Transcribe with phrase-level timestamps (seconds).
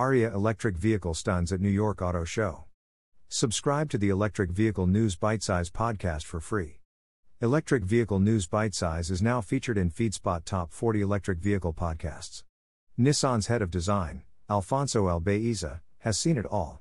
[0.00, 2.64] Ariya electric vehicle stuns at New York Auto Show.
[3.28, 6.80] Subscribe to the Electric Vehicle News Bite Size podcast for free.
[7.42, 12.44] Electric Vehicle News Bite Size is now featured in FeedSpot Top 40 Electric Vehicle Podcasts.
[12.98, 16.80] Nissan's head of design, Alfonso Albaisa, has seen it all.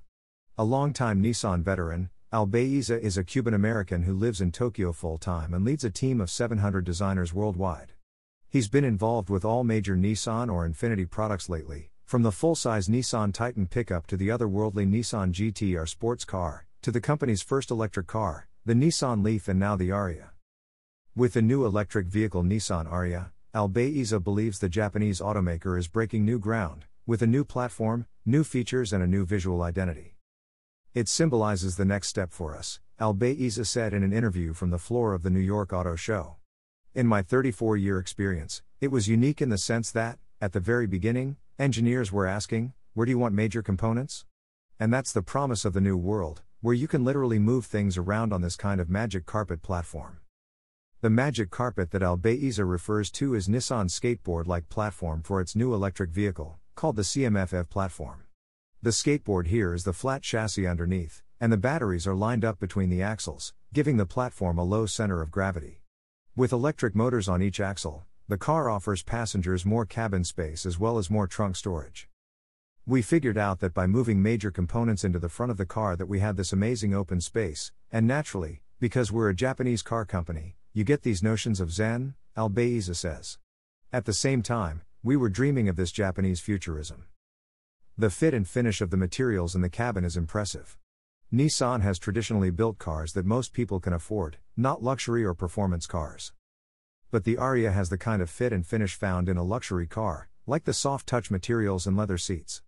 [0.57, 5.53] A longtime Nissan veteran, Albaisa is a Cuban American who lives in Tokyo full time
[5.53, 7.91] and leads a team of 700 designers worldwide.
[8.47, 12.87] He's been involved with all major Nissan or Infiniti products lately, from the full size
[12.87, 18.07] Nissan Titan pickup to the otherworldly Nissan GTR sports car, to the company's first electric
[18.07, 20.29] car, the Nissan Leaf, and now the Ariya.
[21.15, 26.39] With the new electric vehicle Nissan Ariya, Albaisa believes the Japanese automaker is breaking new
[26.39, 30.15] ground, with a new platform, new features, and a new visual identity.
[30.95, 35.13] It symbolizes the next step for us, Albaisa said in an interview from the floor
[35.13, 36.37] of the New York Auto Show.
[36.95, 40.87] In my 34 year experience, it was unique in the sense that, at the very
[40.87, 44.25] beginning, engineers were asking, Where do you want major components?
[44.79, 48.31] And that's the promise of the new world, where you can literally move things around
[48.31, 50.19] on this kind of magic carpet platform.
[51.01, 55.73] The magic carpet that Albaisa refers to is Nissan's skateboard like platform for its new
[55.73, 58.23] electric vehicle, called the CMF-EV platform.
[58.81, 62.89] The skateboard here is the flat chassis underneath, and the batteries are lined up between
[62.89, 65.81] the axles, giving the platform a low center of gravity.
[66.35, 70.99] With electric motors on each axle, the car offers passengers more cabin space as well
[70.99, 72.07] as more trunk storage.
[72.85, 76.05] We figured out that by moving major components into the front of the car that
[76.05, 80.83] we had this amazing open space, and naturally, because we're a Japanese car company, you
[80.83, 83.39] get these notions of zen, Albaisa says.
[83.91, 87.05] At the same time, we were dreaming of this Japanese futurism.
[87.97, 90.77] The fit and finish of the materials in the cabin is impressive.
[91.33, 96.31] Nissan has traditionally built cars that most people can afford, not luxury or performance cars.
[97.11, 100.29] But the Ariya has the kind of fit and finish found in a luxury car,
[100.45, 102.61] like the soft touch materials and leather seats.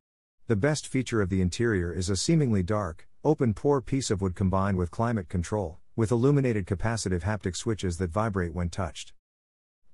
[0.47, 4.33] The best feature of the interior is a seemingly dark, open pore piece of wood
[4.33, 9.13] combined with climate control, with illuminated capacitive haptic switches that vibrate when touched.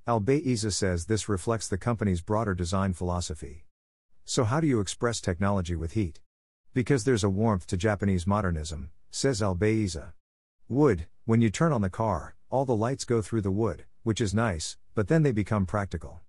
[0.08, 3.66] Albaisa says this reflects the company's broader design philosophy.
[4.24, 6.22] So, how do you express technology with heat?
[6.74, 10.14] Because there's a warmth to Japanese modernism, says Albaisa.
[10.70, 14.22] Wood, when you turn on the car, all the lights go through the wood, which
[14.22, 16.22] is nice, but then they become practical.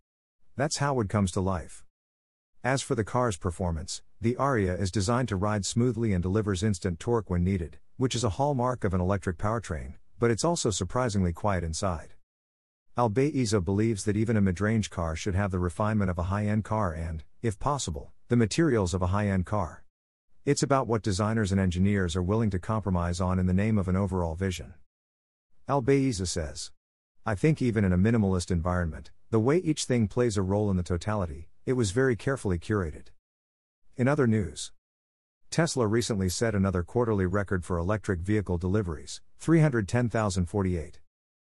[0.57, 1.85] That's how wood comes to life.
[2.65, 6.99] As for the car's performance, the Ariya is designed to ride smoothly and delivers instant
[6.99, 11.33] torque when needed, which is a hallmark of an electric powertrain, but it's also surprisingly
[11.33, 12.15] quiet inside.
[12.97, 16.47] Albaisa believes that even a mid range car should have the refinement of a high
[16.47, 19.85] end car and, if possible, the materials of a high end car.
[20.45, 23.87] It's about what designers and engineers are willing to compromise on in the name of
[23.87, 24.75] an overall vision.
[25.69, 26.73] Albaisa says.
[27.27, 30.77] I think even in a minimalist environment, the way each thing plays a role in
[30.77, 33.09] the totality, it was very carefully curated.
[33.97, 34.73] In other news,
[35.51, 41.01] Tesla recently set another quarterly record for electric vehicle deliveries 310,048.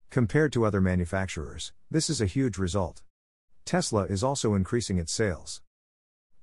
[0.10, 3.02] Compared to other manufacturers, this is a huge result.
[3.66, 5.62] Tesla is also increasing its sales.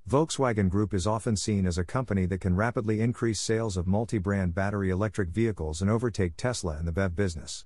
[0.09, 4.17] Volkswagen Group is often seen as a company that can rapidly increase sales of multi
[4.17, 7.65] brand battery electric vehicles and overtake Tesla in the BEV business.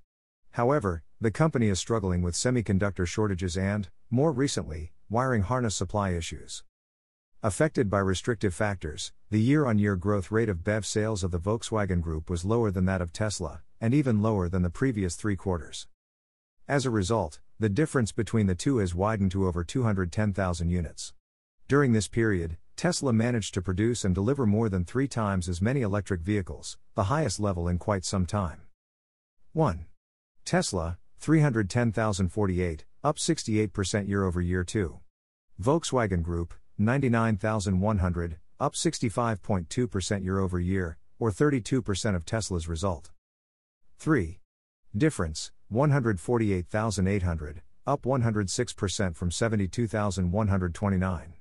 [0.52, 6.64] However, the company is struggling with semiconductor shortages and, more recently, wiring harness supply issues.
[7.42, 11.40] Affected by restrictive factors, the year on year growth rate of BEV sales of the
[11.40, 15.36] Volkswagen Group was lower than that of Tesla, and even lower than the previous three
[15.36, 15.88] quarters.
[16.68, 21.16] As a result, the difference between the two has widened to over 210,000 units.
[21.68, 25.82] During this period, Tesla managed to produce and deliver more than three times as many
[25.82, 28.62] electric vehicles, the highest level in quite some time.
[29.54, 29.88] 1.
[30.46, 34.64] Tesla, 310,048, up 68% year over year.
[34.64, 35.00] 2.
[35.60, 43.10] Volkswagen Group, 99,100, up 65.2% year over year, or 32% of Tesla's result.
[43.98, 44.40] 3.
[44.96, 51.34] Difference, 148,800, up 106% from 72,129.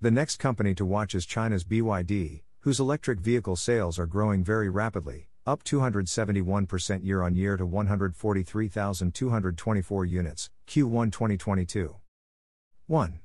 [0.00, 4.68] The next company to watch is China's BYD, whose electric vehicle sales are growing very
[4.68, 11.94] rapidly, up 271% year on year to 143,224 units, Q1 2022.
[12.88, 13.20] 1.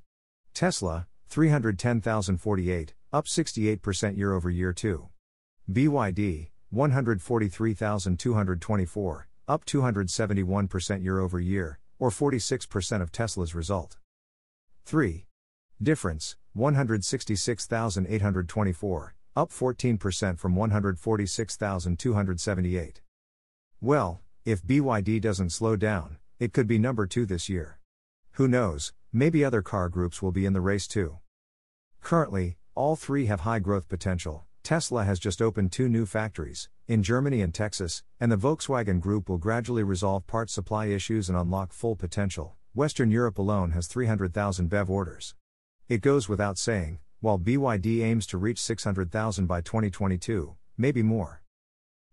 [0.53, 5.07] Tesla, 310,048, up 68% year over year 2.
[5.71, 13.97] BYD, 143,224, up 271% year over year, or 46% of Tesla's result.
[14.85, 15.27] 3.
[15.81, 23.01] Difference, 166,824, up 14% from 146,278.
[23.79, 27.79] Well, if BYD doesn't slow down, it could be number 2 this year.
[28.33, 31.17] Who knows, maybe other car groups will be in the race too.
[32.01, 34.45] Currently, All three have high growth potential.
[34.63, 39.27] Tesla has just opened two new factories, in Germany and Texas, and the Volkswagen Group
[39.27, 42.55] will gradually resolve part supply issues and unlock full potential.
[42.73, 45.35] Western Europe alone has 300,000 BEV orders.
[45.89, 51.43] It goes without saying, while BYD aims to reach 600,000 by 2022, maybe more.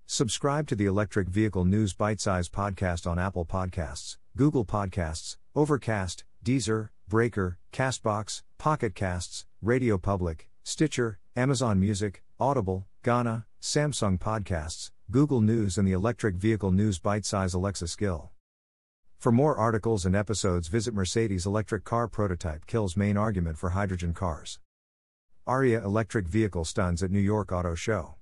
[0.06, 6.24] Subscribe to the Electric Vehicle News Bite Size podcast on Apple Podcasts, Google Podcasts, Overcast,
[6.44, 15.40] Deezer, Breaker, Castbox, Pocket Casts, Radio Public, Stitcher, Amazon Music, Audible, Gaana, Samsung Podcasts, Google
[15.40, 18.30] News, and the Electric Vehicle News Bite Size Alexa skill.
[19.18, 24.12] For more articles and episodes, visit Mercedes electric car prototype kills main argument for hydrogen
[24.12, 24.60] cars.
[25.48, 28.16] Ariya Electric Vehicle Stuns at New York Auto Show.